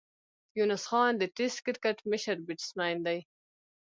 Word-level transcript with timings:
یونس 0.57 0.83
خان 0.89 1.13
د 1.17 1.23
ټېسټ 1.35 1.57
کرکټ 1.65 1.97
مشر 2.11 2.35
بېټسمېن 2.47 2.97
دئ. 3.05 3.19